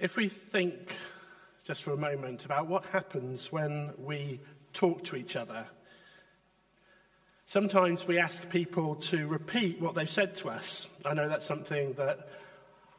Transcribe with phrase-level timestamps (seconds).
[0.00, 0.96] If we think
[1.62, 4.40] just for a moment about what happens when we
[4.72, 5.66] talk to each other,
[7.44, 10.86] sometimes we ask people to repeat what they've said to us.
[11.04, 12.30] I know that's something that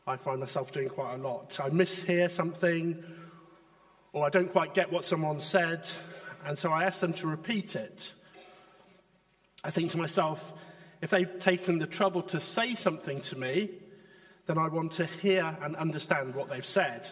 [0.06, 1.60] I find myself doing quite a lot.
[1.60, 3.04] I mishear something,
[4.14, 5.90] or I don't quite get what someone said,
[6.46, 8.14] and so I ask them to repeat it.
[9.64, 10.54] I think to myself,
[11.02, 13.72] if they've taken the trouble to say something to me,
[14.52, 17.08] then I want to hear and understand what they've said.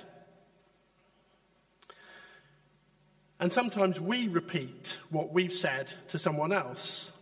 [3.39, 7.13] And sometimes we repeat what we've said to someone else,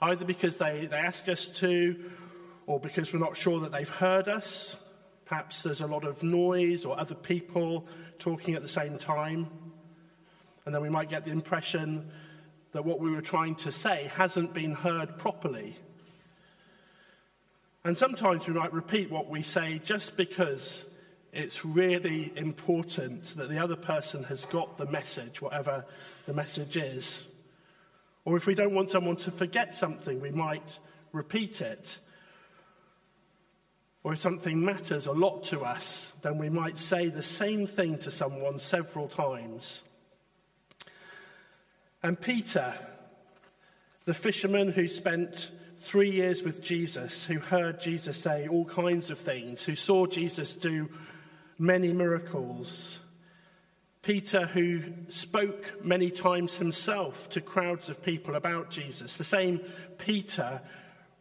[0.00, 2.10] either because they, they ask us to,
[2.66, 4.74] or because we're not sure that they've heard us.
[5.24, 7.86] Perhaps there's a lot of noise or other people
[8.18, 9.46] talking at the same time.
[10.66, 12.10] And then we might get the impression
[12.72, 15.76] that what we were trying to say hasn't been heard properly.
[17.84, 20.84] And sometimes we might repeat what we say just because
[21.32, 25.84] it's really important that the other person has got the message, whatever
[26.26, 27.26] the message is.
[28.24, 30.78] Or if we don't want someone to forget something, we might
[31.12, 31.98] repeat it.
[34.04, 37.98] Or if something matters a lot to us, then we might say the same thing
[37.98, 39.82] to someone several times.
[42.02, 42.74] And Peter,
[44.04, 45.50] the fisherman who spent
[45.82, 50.54] three years with Jesus, who heard Jesus say all kinds of things, who saw Jesus
[50.54, 50.88] do
[51.58, 52.98] many miracles.
[54.02, 59.16] Peter, who spoke many times himself to crowds of people about Jesus.
[59.16, 59.60] The same
[59.98, 60.60] Peter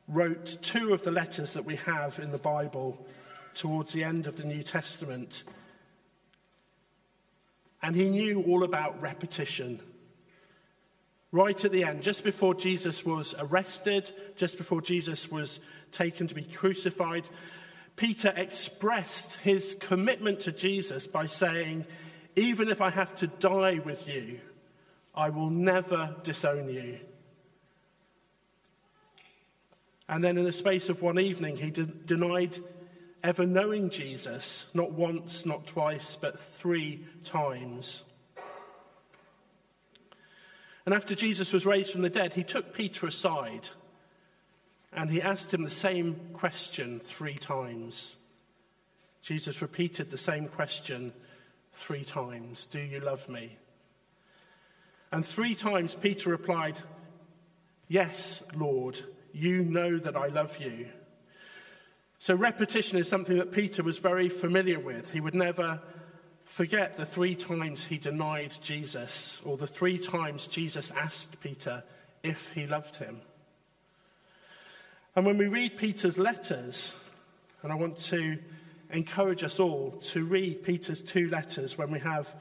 [0.08, 3.06] wrote two of the letters that we have in the Bible
[3.56, 5.44] towards the end of the New Testament.
[7.84, 9.80] And he knew all about repetition
[11.32, 15.60] right at the end, just before Jesus was arrested, just before Jesus was
[15.92, 17.26] taken to be crucified,
[17.96, 21.86] Peter expressed his commitment to Jesus by saying,
[22.36, 24.40] Even if I have to die with you,
[25.14, 27.00] I will never disown you.
[30.08, 32.58] And then, in the space of one evening, he de- denied
[33.24, 38.04] ever knowing Jesus, not once, not twice, but three times.
[40.86, 43.70] And after Jesus was raised from the dead, he took Peter aside
[44.94, 48.18] and he asked him the same question three times.
[49.22, 51.14] Jesus repeated the same question
[51.74, 53.58] three times Do you love me?
[55.12, 56.78] And three times Peter replied,
[57.88, 59.00] Yes, Lord,
[59.34, 60.88] you know that I love you.
[62.20, 65.12] So repetition is something that Peter was very familiar with.
[65.12, 65.82] He would never
[66.52, 71.82] forget the three times he denied Jesus, or the three times Jesus asked Peter
[72.24, 73.22] if he loved him.
[75.16, 76.94] And when we read Peter's letters,
[77.64, 78.38] and I want to
[78.92, 82.34] encourage us all to read Peter's two letters when we have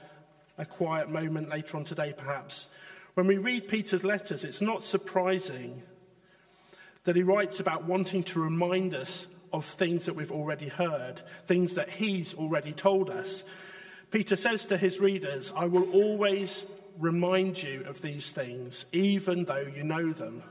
[0.58, 2.68] a quiet moment later on today, perhaps.
[3.14, 5.82] When we read Peter's letters, it's not surprising
[7.04, 11.74] that he writes about wanting to remind us of things that we've already heard, things
[11.74, 13.44] that he's already told us.
[14.10, 16.64] Peter says to his readers, I will always
[16.98, 20.42] remind you of these things, even though you know them.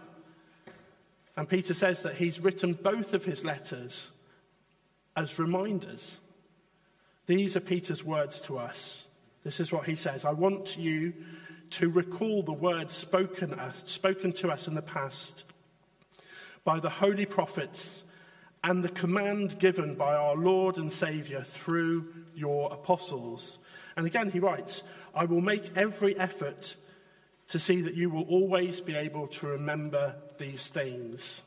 [1.36, 4.12] And Peter says that he's written both of his letters
[5.16, 6.18] as reminders.
[7.28, 9.08] These are Peter's words to us.
[9.44, 11.14] This is what he says I want you
[11.72, 15.44] to recall the words spoken, uh, spoken to us in the past
[16.64, 18.04] by the holy prophets
[18.64, 23.60] and the command given by our Lord and Saviour through your apostles.
[23.96, 24.84] And again, he writes,
[25.16, 26.76] I will make every effort
[27.50, 31.42] to see that you will always be able to remember these things.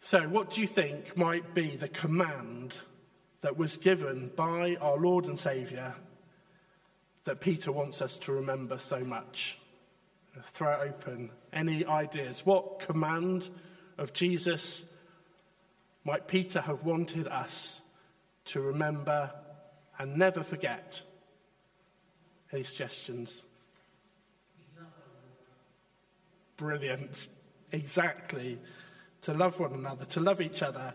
[0.00, 2.74] So, what do you think might be the command
[3.40, 5.94] that was given by our Lord and Saviour
[7.24, 9.58] that Peter wants us to remember so much?
[10.52, 11.30] Throw it open.
[11.52, 12.44] Any ideas?
[12.46, 13.48] What command
[13.98, 14.84] of Jesus
[16.04, 17.82] might Peter have wanted us
[18.46, 19.30] to remember
[19.98, 21.02] and never forget?
[22.52, 23.42] Any suggestions?
[26.56, 27.28] Brilliant.
[27.70, 28.58] Exactly.
[29.22, 30.94] To love one another, to love each other.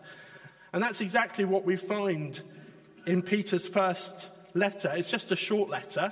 [0.73, 2.41] And that's exactly what we find
[3.05, 4.91] in Peter's first letter.
[4.95, 6.11] It's just a short letter,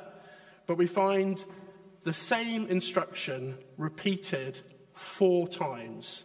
[0.65, 1.43] but we find
[2.05, 4.61] the same instruction repeated
[4.93, 6.23] four times.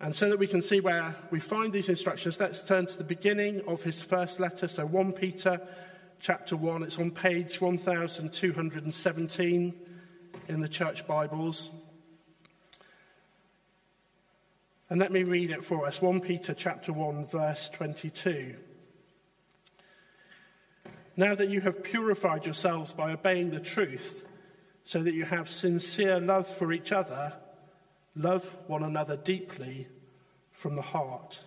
[0.00, 3.04] And so that we can see where we find these instructions, let's turn to the
[3.04, 4.68] beginning of his first letter.
[4.68, 5.60] So 1 Peter
[6.20, 9.74] chapter 1, it's on page 1217
[10.48, 11.70] in the church Bibles.
[14.90, 18.56] And let me read it for us 1 Peter chapter 1 verse 22.
[21.16, 24.26] Now that you have purified yourselves by obeying the truth,
[24.90, 27.32] so that you have sincere love for each other,
[28.16, 29.86] love one another deeply
[30.50, 31.38] from the heart.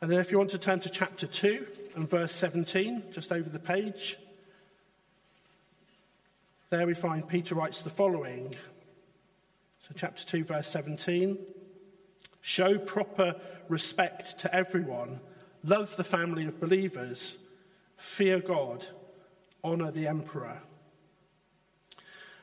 [0.00, 3.48] And then, if you want to turn to chapter 2 and verse 17, just over
[3.48, 4.18] the page,
[6.70, 8.56] there we find Peter writes the following.
[9.86, 11.38] So, chapter 2, verse 17
[12.40, 13.36] Show proper
[13.68, 15.20] respect to everyone,
[15.62, 17.38] love the family of believers,
[17.96, 18.84] fear God,
[19.62, 20.60] honor the emperor.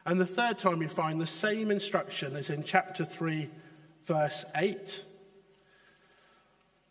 [0.06, 3.50] And the third time we find the same instruction as in chapter 3,
[4.06, 5.06] verse 8.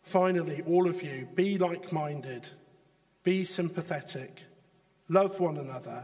[0.03, 2.47] Finally, all of you, be like minded,
[3.23, 4.43] be sympathetic,
[5.09, 6.03] love one another,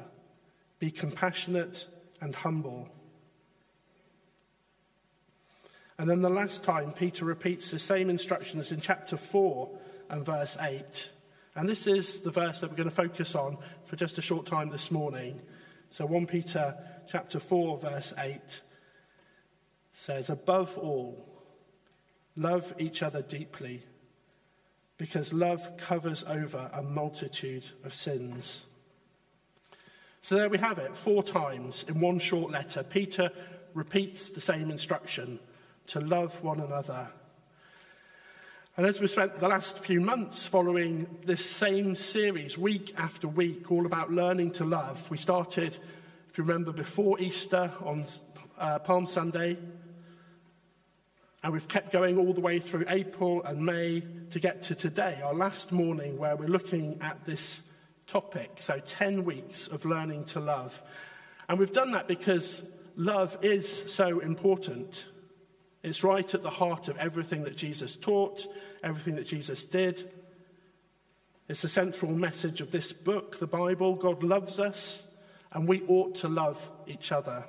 [0.79, 1.87] be compassionate
[2.21, 2.89] and humble.
[5.97, 9.69] And then the last time, Peter repeats the same instruction as in chapter 4
[10.09, 11.09] and verse 8.
[11.55, 14.45] And this is the verse that we're going to focus on for just a short
[14.45, 15.41] time this morning.
[15.89, 16.75] So 1 Peter
[17.09, 18.61] chapter 4 verse 8
[19.93, 21.27] says above all
[22.35, 23.83] love each other deeply
[24.97, 28.65] because love covers over a multitude of sins.
[30.21, 32.83] So there we have it, four times in one short letter.
[32.83, 33.31] Peter
[33.73, 35.39] repeats the same instruction
[35.87, 37.07] to love one another.
[38.77, 43.71] And as we spent the last few months following this same series, week after week,
[43.71, 45.75] all about learning to love, we started,
[46.29, 48.05] if you remember, before Easter on
[48.59, 49.57] uh, Palm Sunday.
[51.41, 55.21] And we've kept going all the way through April and May to get to today,
[55.23, 57.63] our last morning, where we're looking at this
[58.05, 58.57] topic.
[58.59, 60.83] So, 10 weeks of learning to love.
[61.49, 62.61] And we've done that because
[62.95, 65.05] love is so important.
[65.83, 68.45] It's right at the heart of everything that Jesus taught,
[68.83, 70.09] everything that Jesus did.
[71.47, 73.95] It's the central message of this book, the Bible.
[73.95, 75.07] God loves us,
[75.51, 77.45] and we ought to love each other.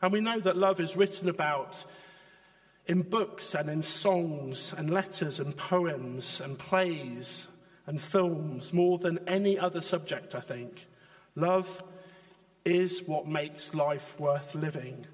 [0.00, 1.84] And we know that love is written about
[2.86, 7.46] in books and in songs and letters and poems and plays
[7.86, 10.86] and films more than any other subject, I think.
[11.36, 11.82] Love
[12.64, 15.06] is what makes life worth living.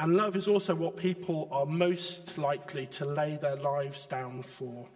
[0.00, 4.88] And love is also what people are most likely to lay their lives down for.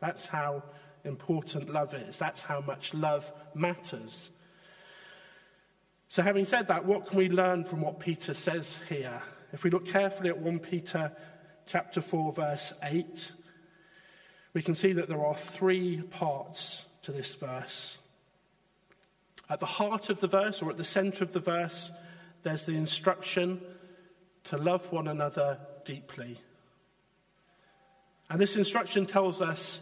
[0.00, 0.62] That's how
[1.02, 2.18] important love is.
[2.18, 4.28] That's how much love matters.
[6.08, 9.22] So, having said that, what can we learn from what Peter says here?
[9.54, 11.10] If we look carefully at 1 Peter
[11.66, 13.32] chapter 4 verse 8,
[14.52, 17.96] we can see that there are three parts to this verse.
[19.48, 21.90] At the heart of the verse or at the center of the verse
[22.42, 23.60] there's the instruction
[24.44, 26.38] to love one another deeply.
[28.28, 29.80] And this instruction tells us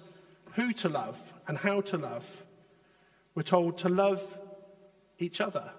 [0.55, 2.45] who to love and how to love.
[3.35, 4.23] We're told to love
[5.19, 5.71] each other.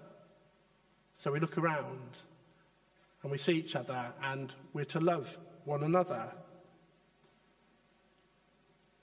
[1.18, 2.12] So we look around
[3.24, 6.31] and we see each other and we're to love one another.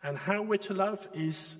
[0.02, 1.56] And how we're to love is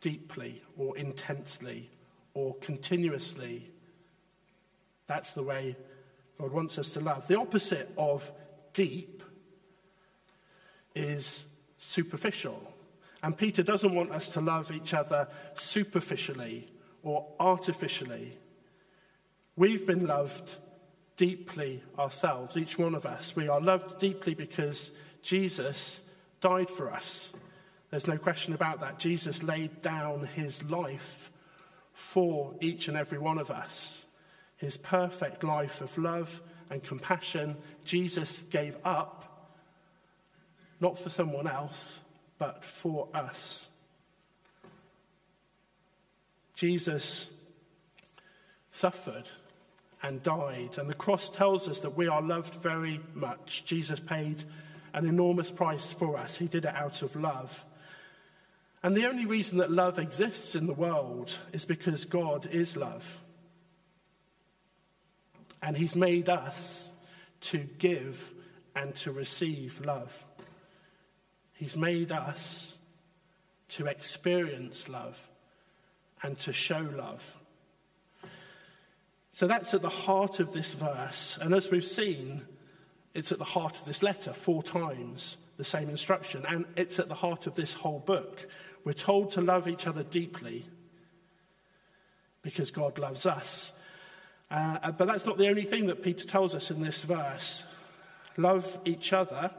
[0.00, 1.90] deeply or intensely
[2.34, 3.70] or continuously
[5.10, 5.76] that's the way
[6.38, 7.26] God wants us to love.
[7.26, 8.30] The opposite of
[8.72, 9.24] deep
[10.94, 11.46] is
[11.78, 12.62] superficial.
[13.20, 18.38] And Peter doesn't want us to love each other superficially or artificially.
[19.56, 20.54] We've been loved
[21.16, 23.34] deeply ourselves, each one of us.
[23.34, 26.00] We are loved deeply because Jesus
[26.40, 27.30] died for us.
[27.90, 29.00] There's no question about that.
[29.00, 31.32] Jesus laid down his life
[31.92, 34.04] for each and every one of us
[34.60, 39.48] his perfect life of love and compassion, Jesus gave up,
[40.80, 42.00] not for someone else,
[42.38, 43.66] but for us.
[46.54, 47.28] Jesus
[48.72, 49.28] suffered
[50.02, 53.64] and died, and the cross tells us that we are loved very much.
[53.64, 54.44] Jesus paid
[54.92, 57.64] an enormous price for us, He did it out of love.
[58.82, 63.18] And the only reason that love exists in the world is because God is love.
[65.62, 66.90] And He's made us
[67.42, 68.32] to give
[68.74, 70.24] and to receive love.
[71.52, 72.78] He's made us
[73.70, 75.18] to experience love
[76.22, 77.36] and to show love.
[79.32, 81.38] So that's at the heart of this verse.
[81.40, 82.42] And as we've seen,
[83.14, 86.44] it's at the heart of this letter four times, the same instruction.
[86.48, 88.48] And it's at the heart of this whole book.
[88.84, 90.64] We're told to love each other deeply
[92.42, 93.72] because God loves us.
[94.50, 97.62] Uh, but that's not the only thing that Peter tells us in this verse.
[98.36, 99.50] Love each other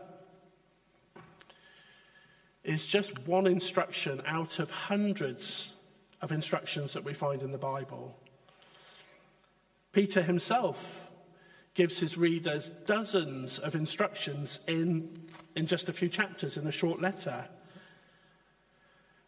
[2.64, 5.74] is just one instruction out of hundreds
[6.22, 8.16] of instructions that we find in the Bible.
[9.92, 11.10] Peter himself
[11.74, 15.10] gives his readers dozens of instructions in,
[15.56, 17.46] in just a few chapters in a short letter.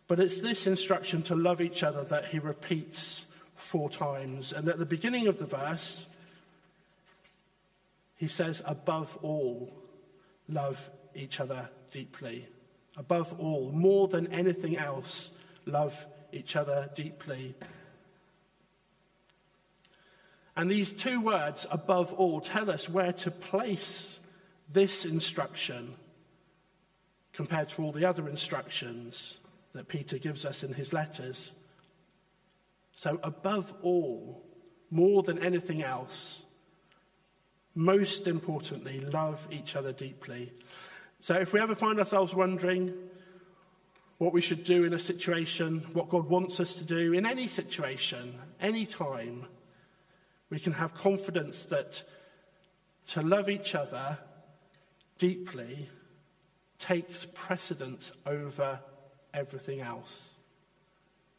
[0.07, 3.25] But it's this instruction to love each other that he repeats
[3.63, 4.53] four times.
[4.53, 6.05] And at the beginning of the verse,
[8.17, 9.73] he says, above all,
[10.47, 12.47] love each other deeply.
[12.97, 15.31] Above all, more than anything else,
[15.65, 17.55] love each other deeply.
[20.55, 24.19] And these two words, above all, tell us where to place
[24.71, 25.95] this instruction
[27.33, 29.39] compared to all the other instructions
[29.73, 31.53] that Peter gives us in his letters.
[32.95, 34.43] So, above all,
[34.91, 36.43] more than anything else,
[37.75, 40.53] most importantly, love each other deeply.
[41.19, 42.93] So, if we ever find ourselves wondering
[44.19, 47.47] what we should do in a situation, what God wants us to do in any
[47.47, 49.45] situation, any time,
[50.49, 52.03] we can have confidence that
[53.07, 54.17] to love each other
[55.17, 55.89] deeply
[56.77, 58.79] takes precedence over
[59.33, 60.33] everything else.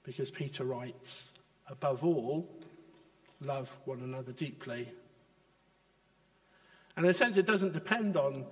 [0.02, 1.30] Because Peter writes,
[1.68, 2.48] above all,
[3.40, 4.88] love one another deeply.
[6.96, 8.44] And in a sense, it doesn't depend on,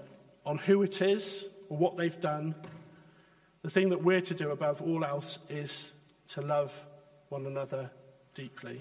[0.44, 2.54] on who it is or what they've done.
[3.62, 5.92] The thing that we're to do above all else is
[6.28, 6.72] to love
[7.28, 7.90] one another
[8.34, 8.80] deeply.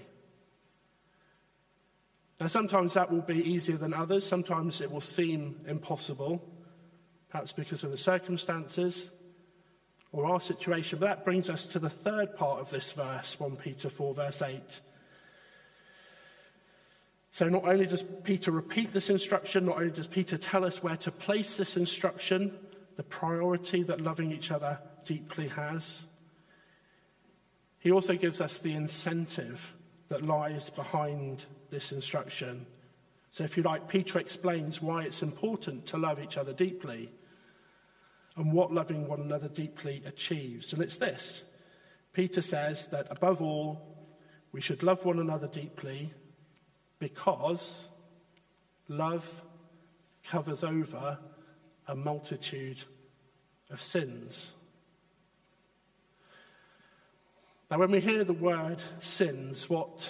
[2.39, 4.25] Now, sometimes that will be easier than others.
[4.25, 6.41] Sometimes it will seem impossible,
[7.29, 9.11] perhaps because of the circumstances
[10.11, 10.99] or our situation.
[10.99, 14.41] But that brings us to the third part of this verse, 1 Peter 4, verse
[14.41, 14.81] 8.
[17.33, 20.97] So, not only does Peter repeat this instruction, not only does Peter tell us where
[20.97, 22.57] to place this instruction,
[22.97, 26.03] the priority that loving each other deeply has,
[27.79, 29.73] he also gives us the incentive
[30.09, 32.65] that lies behind this instruction.
[33.31, 37.11] So, if you like, Peter explains why it's important to love each other deeply
[38.35, 40.73] and what loving one another deeply achieves.
[40.73, 41.43] And it's this
[42.13, 43.81] Peter says that above all,
[44.51, 46.13] we should love one another deeply
[46.99, 47.87] because
[48.87, 49.43] love
[50.23, 51.17] covers over
[51.87, 52.83] a multitude
[53.69, 54.53] of sins.
[57.69, 60.09] Now, when we hear the word sins, what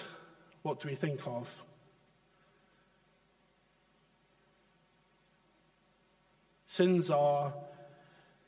[0.62, 1.62] what do we think of?
[6.66, 7.52] Sins are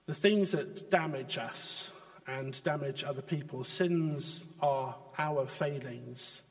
[0.07, 1.91] the things that damage us
[2.27, 3.65] and damage other people.
[3.65, 6.43] Sins are our failings.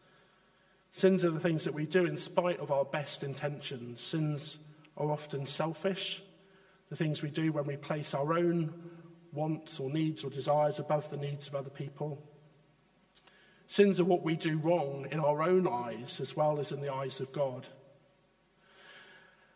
[0.91, 4.01] Sins are the things that we do in spite of our best intentions.
[4.01, 4.57] Sins
[4.97, 6.21] are often selfish,
[6.89, 8.73] the things we do when we place our own
[9.31, 12.21] wants or needs or desires above the needs of other people.
[13.65, 16.93] Sins are what we do wrong in our own eyes as well as in the
[16.93, 17.67] eyes of God.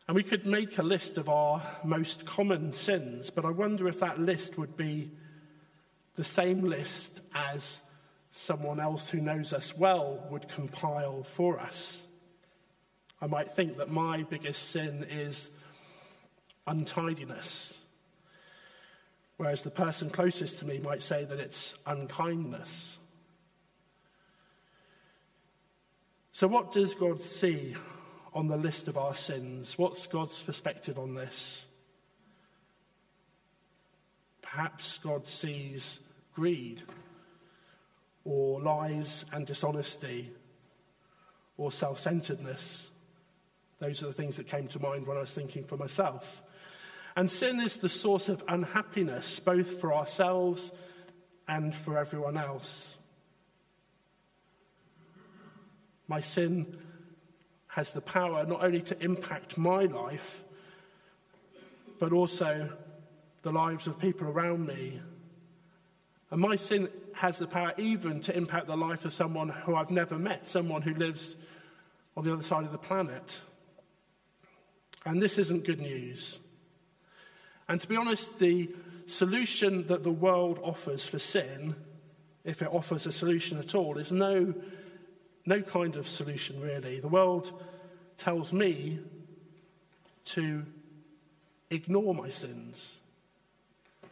[0.07, 3.99] And we could make a list of our most common sins, but I wonder if
[3.99, 5.11] that list would be
[6.15, 7.81] the same list as
[8.31, 12.03] someone else who knows us well would compile for us.
[13.21, 15.49] I might think that my biggest sin is
[16.65, 17.79] untidiness,
[19.35, 22.97] whereas the person closest to me might say that it's unkindness.
[26.31, 27.75] So, what does God see
[28.37, 29.79] on the list of our sins?
[29.79, 31.65] What's God's perspective on this?
[34.43, 35.99] Perhaps God sees
[36.35, 36.83] greed,
[38.23, 40.31] or lies and dishonesty,
[41.57, 42.91] or self centeredness.
[43.79, 46.43] Those are the things that came to mind when I was thinking for myself.
[47.15, 50.71] And sin is the source of unhappiness, both for ourselves
[51.47, 52.97] and for everyone else.
[56.07, 56.77] My sin
[57.77, 60.41] has the power not only to impact my life,
[61.99, 62.67] but also
[63.43, 64.99] the lives of people around me.
[66.31, 69.91] And my sin has the power even to impact the life of someone who I've
[69.91, 71.35] never met, someone who lives
[72.17, 73.39] on the other side of the planet.
[75.05, 76.39] And this isn't good news.
[77.69, 78.71] And to be honest, the
[79.05, 81.75] solution that the world offers for sin,
[82.43, 84.55] if it offers a solution at all, is no
[85.47, 86.99] no kind of solution, really.
[86.99, 87.63] The world
[88.17, 88.99] tells me
[90.25, 90.65] to
[91.69, 93.01] ignore my sins,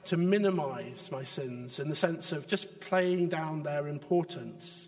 [0.06, 4.88] to minimize my sins in the sense of just playing down their importance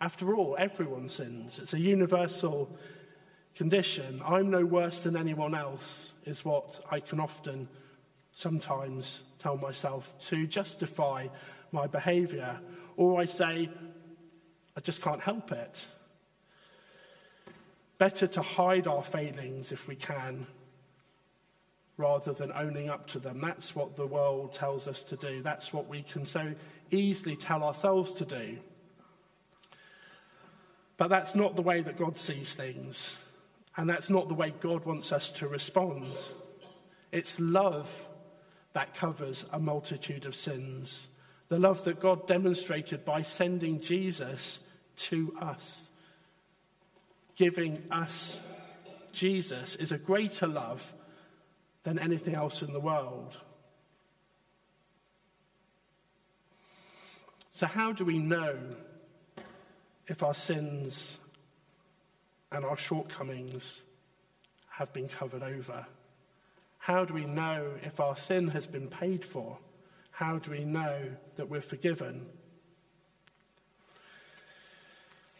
[0.00, 1.58] After all, everyone sins.
[1.58, 2.68] It's a universal
[3.54, 4.20] condition.
[4.24, 7.68] I'm no worse than anyone else, is what I can often
[8.32, 11.28] sometimes tell myself to justify
[11.72, 12.60] my behavior.
[12.98, 13.70] Or I say,
[14.76, 15.86] I just can't help it.
[17.98, 20.46] Better to hide our failings if we can
[21.96, 23.40] rather than owning up to them.
[23.40, 25.42] That's what the world tells us to do.
[25.42, 26.52] That's what we can so
[26.90, 28.58] easily tell ourselves to do.
[30.98, 33.16] But that's not the way that God sees things.
[33.76, 36.06] And that's not the way God wants us to respond.
[37.12, 37.90] It's love
[38.72, 41.08] that covers a multitude of sins.
[41.48, 44.58] The love that God demonstrated by sending Jesus
[44.96, 45.90] to us.
[47.36, 48.40] Giving us
[49.12, 50.92] Jesus is a greater love
[51.84, 53.36] than anything else in the world.
[57.52, 58.58] So, how do we know
[60.06, 61.18] if our sins
[62.52, 63.80] and our shortcomings
[64.68, 65.86] have been covered over?
[66.78, 69.56] How do we know if our sin has been paid for?
[70.10, 72.26] How do we know that we're forgiven?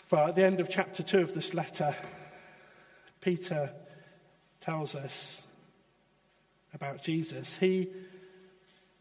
[0.08, 1.96] But at the end of chapter 2 of this letter,
[3.20, 3.72] Peter
[4.60, 5.42] tells us
[6.72, 7.56] about Jesus.
[7.58, 7.88] He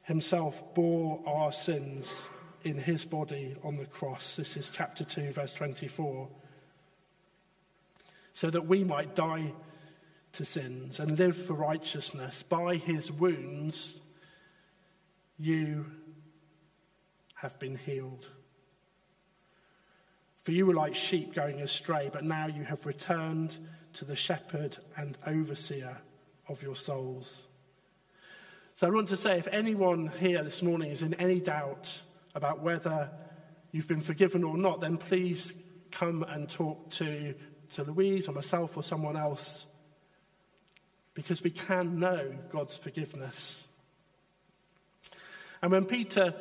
[0.04, 2.26] himself bore our sins
[2.64, 4.36] in his body on the cross.
[4.36, 6.28] This is chapter 2, verse 24.
[8.34, 9.54] So that we might die
[10.34, 12.44] to sins and live for righteousness.
[12.44, 14.02] By his wounds,
[15.38, 15.86] you
[17.36, 18.28] have been healed.
[20.46, 23.58] For you were like sheep going astray, but now you have returned
[23.94, 25.98] to the shepherd and overseer
[26.48, 27.48] of your souls.
[28.76, 32.00] So I want to say if anyone here this morning is in any doubt
[32.36, 33.10] about whether
[33.72, 35.52] you've been forgiven or not, then please
[35.90, 37.34] come and talk to,
[37.74, 39.66] to Louise or myself or someone else
[41.16, 43.66] because we can know God's forgiveness.
[45.64, 46.36] And when Peter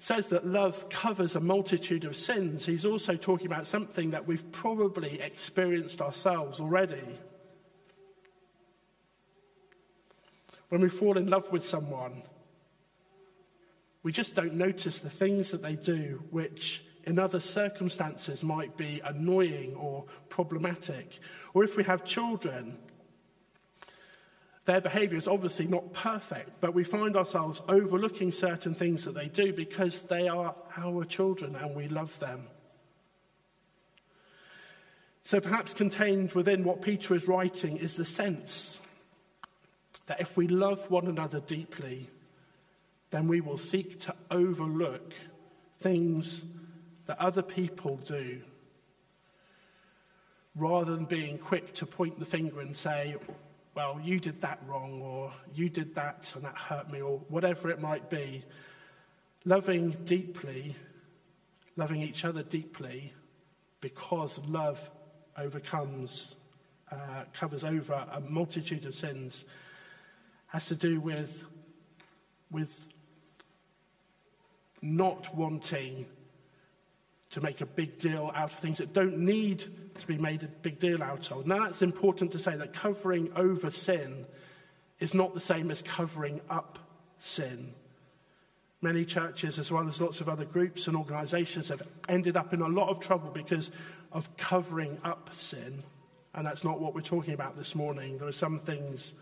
[0.00, 4.50] says that love covers a multitude of sins, he's also talking about something that we've
[4.50, 7.18] probably experienced ourselves already.
[10.70, 12.22] When we fall in love with someone,
[14.02, 19.02] we just don't notice the things that they do, which in other circumstances might be
[19.04, 21.18] annoying or problematic.
[21.52, 22.78] Or if we have children,
[24.66, 29.28] their behavior is obviously not perfect, but we find ourselves overlooking certain things that they
[29.28, 32.46] do because they are our children and we love them.
[35.24, 38.80] So perhaps contained within what Peter is writing is the sense
[40.06, 42.10] that if we love one another deeply,
[43.10, 45.14] then we will seek to overlook
[45.78, 46.44] things
[47.06, 48.40] that other people do
[50.56, 53.14] rather than being quick to point the finger and say,
[53.80, 57.70] well, you did that wrong, or you did that and that hurt me, or whatever
[57.70, 58.44] it might be.
[59.46, 60.76] Loving deeply,
[61.76, 63.14] loving each other deeply,
[63.80, 64.90] because love
[65.38, 66.34] overcomes,
[66.92, 69.46] uh, covers over a multitude of sins
[70.48, 71.44] has to do with,
[72.50, 72.86] with
[74.82, 76.04] not wanting
[77.30, 79.64] to make a big deal out of things that don't need
[79.98, 81.46] to be made a big deal out of.
[81.46, 84.26] Now, that's important to say that covering over sin
[84.98, 86.78] is not the same as covering up
[87.20, 87.72] sin.
[88.82, 92.62] Many churches, as well as lots of other groups and organizations, have ended up in
[92.62, 93.70] a lot of trouble because
[94.10, 95.82] of covering up sin.
[96.34, 98.18] And that's not what we're talking about this morning.
[98.18, 99.14] There are some things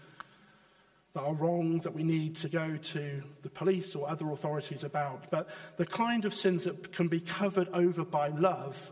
[1.14, 5.30] that are wrong that we need to go to the police or other authorities about.
[5.30, 8.90] But the kind of sins that can be covered over by love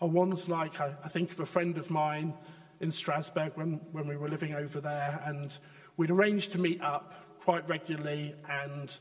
[0.00, 2.34] are ones like I, I think of a friend of mine
[2.80, 5.56] in Strasbourg when, when we were living over there, and
[5.96, 8.96] we'd arranged to meet up quite regularly, and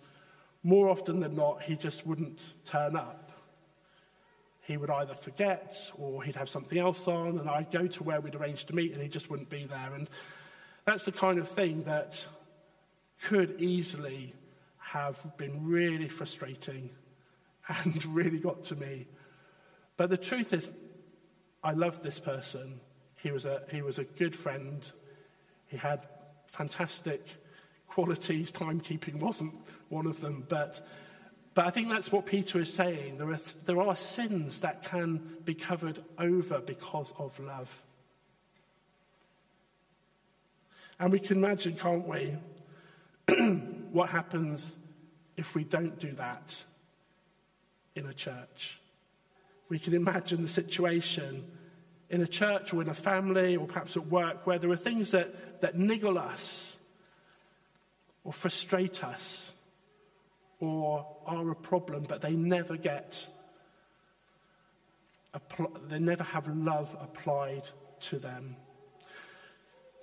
[0.63, 3.30] more often than not, he just wouldn't turn up
[4.71, 8.21] he would either forget or he'd have something else on, and I'd go to where
[8.21, 9.93] we'd arranged to meet and he just wouldn't be there.
[9.93, 10.09] And
[10.85, 12.25] that's the kind of thing that
[13.21, 14.33] could easily
[14.77, 16.89] have been really frustrating
[17.67, 19.07] and really got to me.
[19.97, 20.69] But the truth is,
[21.63, 22.79] I loved this person.
[23.17, 24.89] He was a, he was a good friend.
[25.67, 26.07] He had
[26.47, 27.27] fantastic
[27.87, 28.51] qualities.
[28.51, 29.53] Timekeeping wasn't
[29.89, 30.79] one of them, but
[31.53, 33.17] but I think that's what Peter is saying.
[33.17, 37.81] There are, there are sins that can be covered over because of love.
[40.99, 42.35] And we can imagine, can't we,
[43.91, 44.75] what happens
[45.35, 46.63] if we don't do that?
[47.95, 48.79] in a church.
[49.69, 51.45] We can imagine the situation
[52.09, 55.11] in a church or in a family or perhaps at work where there are things
[55.11, 56.75] that, that niggle us
[58.23, 59.53] or frustrate us
[60.61, 63.27] or are a problem, but they never get,
[65.89, 67.67] they never have love applied
[67.99, 68.55] to them.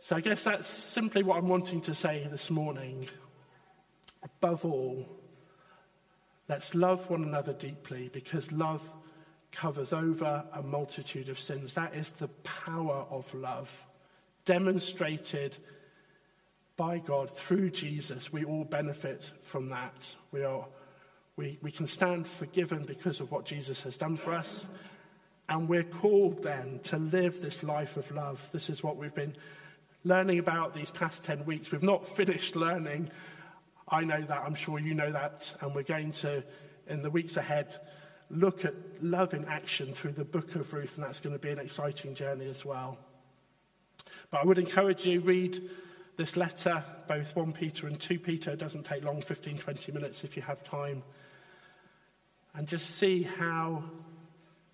[0.01, 3.09] So I guess that's simply what I'm wanting to say this morning.
[4.23, 5.09] Above all,
[6.49, 8.83] let's love one another deeply because love
[9.53, 11.75] covers over a multitude of sins.
[11.75, 13.87] That is the power of love
[14.45, 15.59] demonstrated
[16.79, 18.33] by God through Jesus.
[18.33, 20.15] We all benefit from that.
[20.31, 20.65] We, are,
[21.37, 24.67] we, we can stand forgiven because of what Jesus has done for us.
[25.49, 28.49] And we're called then to live this life of love.
[28.53, 29.35] This is what we've been
[30.05, 31.73] learning about these past 10 weeks.
[31.73, 33.11] We've not finished learning.
[33.89, 34.43] I know that.
[34.47, 35.53] I'm sure you know that.
[35.61, 36.45] And we're going to,
[36.87, 37.75] in the weeks ahead,
[38.31, 41.51] look at love in action through the book of Ruth, and that's going to be
[41.51, 42.99] an exciting journey as well.
[44.31, 45.61] But I would encourage you read
[46.19, 48.57] this letter, both 1 Peter and 2 Peter.
[48.57, 51.03] Doesn't take long, 15, 20 minutes if you have time.
[52.55, 53.85] And just see how,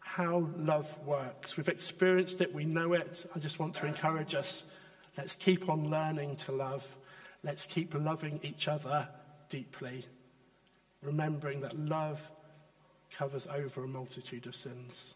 [0.00, 1.58] how love works.
[1.58, 3.30] We've experienced it, we know it.
[3.36, 4.64] I just want to encourage us.
[5.18, 6.84] Let's keep on learning to love.
[7.44, 9.06] Let's keep loving each other
[9.50, 10.06] deeply,
[11.02, 12.22] remembering that love
[13.12, 15.14] covers over a multitude of sins.